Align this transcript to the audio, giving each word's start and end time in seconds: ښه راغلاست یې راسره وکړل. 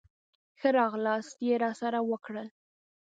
ښه 0.59 0.69
راغلاست 0.79 1.37
یې 1.47 1.55
راسره 1.63 1.99
وکړل. 2.09 2.47